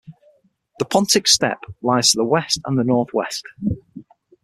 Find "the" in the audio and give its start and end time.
0.79-0.85, 2.17-2.25